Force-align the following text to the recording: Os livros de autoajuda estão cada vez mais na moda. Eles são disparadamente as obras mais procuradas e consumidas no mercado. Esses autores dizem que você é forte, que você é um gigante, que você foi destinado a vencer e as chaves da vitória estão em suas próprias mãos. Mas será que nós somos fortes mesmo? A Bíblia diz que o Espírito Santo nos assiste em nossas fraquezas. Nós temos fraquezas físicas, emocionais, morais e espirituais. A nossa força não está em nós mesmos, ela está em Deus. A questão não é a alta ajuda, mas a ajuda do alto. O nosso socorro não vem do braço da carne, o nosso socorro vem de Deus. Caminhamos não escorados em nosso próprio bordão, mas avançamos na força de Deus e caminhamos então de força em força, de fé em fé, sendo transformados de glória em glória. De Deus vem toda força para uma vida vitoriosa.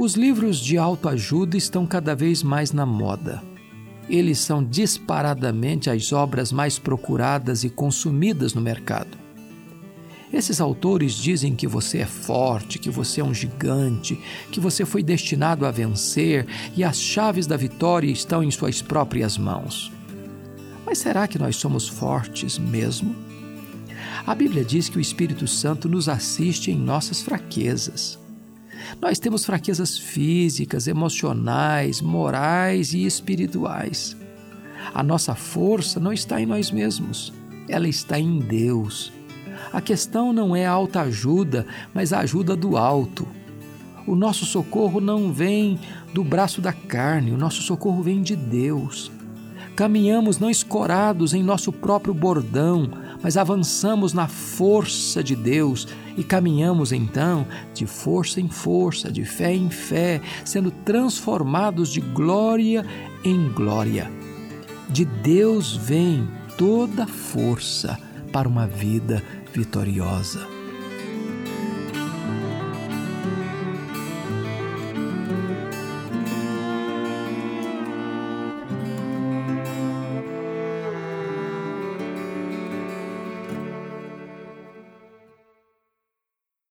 Os 0.00 0.14
livros 0.14 0.60
de 0.60 0.78
autoajuda 0.78 1.56
estão 1.56 1.84
cada 1.84 2.14
vez 2.14 2.40
mais 2.40 2.70
na 2.70 2.86
moda. 2.86 3.42
Eles 4.08 4.38
são 4.38 4.62
disparadamente 4.62 5.90
as 5.90 6.12
obras 6.12 6.52
mais 6.52 6.78
procuradas 6.78 7.64
e 7.64 7.68
consumidas 7.68 8.54
no 8.54 8.60
mercado. 8.60 9.18
Esses 10.32 10.60
autores 10.60 11.14
dizem 11.14 11.56
que 11.56 11.66
você 11.66 11.98
é 11.98 12.06
forte, 12.06 12.78
que 12.78 12.88
você 12.88 13.20
é 13.20 13.24
um 13.24 13.34
gigante, 13.34 14.16
que 14.52 14.60
você 14.60 14.84
foi 14.84 15.02
destinado 15.02 15.66
a 15.66 15.72
vencer 15.72 16.46
e 16.76 16.84
as 16.84 17.00
chaves 17.00 17.48
da 17.48 17.56
vitória 17.56 18.08
estão 18.08 18.40
em 18.40 18.52
suas 18.52 18.80
próprias 18.80 19.36
mãos. 19.36 19.90
Mas 20.86 20.98
será 20.98 21.26
que 21.26 21.40
nós 21.40 21.56
somos 21.56 21.88
fortes 21.88 22.56
mesmo? 22.56 23.16
A 24.24 24.32
Bíblia 24.32 24.64
diz 24.64 24.88
que 24.88 24.98
o 24.98 25.00
Espírito 25.00 25.48
Santo 25.48 25.88
nos 25.88 26.08
assiste 26.08 26.70
em 26.70 26.78
nossas 26.78 27.20
fraquezas. 27.20 28.16
Nós 29.00 29.18
temos 29.18 29.44
fraquezas 29.44 29.98
físicas, 29.98 30.86
emocionais, 30.86 32.00
morais 32.00 32.92
e 32.92 33.04
espirituais. 33.04 34.16
A 34.94 35.02
nossa 35.02 35.34
força 35.34 36.00
não 36.00 36.12
está 36.12 36.40
em 36.40 36.46
nós 36.46 36.70
mesmos, 36.70 37.32
ela 37.68 37.88
está 37.88 38.18
em 38.18 38.38
Deus. 38.38 39.12
A 39.72 39.80
questão 39.80 40.32
não 40.32 40.54
é 40.56 40.66
a 40.66 40.70
alta 40.70 41.02
ajuda, 41.02 41.66
mas 41.92 42.12
a 42.12 42.20
ajuda 42.20 42.56
do 42.56 42.76
alto. 42.76 43.26
O 44.06 44.14
nosso 44.14 44.46
socorro 44.46 45.00
não 45.00 45.32
vem 45.32 45.78
do 46.14 46.24
braço 46.24 46.62
da 46.62 46.72
carne, 46.72 47.32
o 47.32 47.36
nosso 47.36 47.60
socorro 47.62 48.02
vem 48.02 48.22
de 48.22 48.34
Deus. 48.34 49.12
Caminhamos 49.76 50.38
não 50.38 50.50
escorados 50.50 51.34
em 51.34 51.42
nosso 51.42 51.70
próprio 51.70 52.14
bordão, 52.14 52.90
mas 53.22 53.36
avançamos 53.36 54.12
na 54.12 54.28
força 54.28 55.22
de 55.22 55.34
Deus 55.34 55.88
e 56.16 56.24
caminhamos 56.24 56.92
então 56.92 57.46
de 57.74 57.86
força 57.86 58.40
em 58.40 58.48
força, 58.48 59.10
de 59.10 59.24
fé 59.24 59.54
em 59.54 59.70
fé, 59.70 60.20
sendo 60.44 60.70
transformados 60.70 61.90
de 61.90 62.00
glória 62.00 62.84
em 63.24 63.48
glória. 63.48 64.10
De 64.88 65.04
Deus 65.04 65.76
vem 65.76 66.28
toda 66.56 67.06
força 67.06 67.98
para 68.32 68.48
uma 68.48 68.66
vida 68.66 69.22
vitoriosa. 69.52 70.57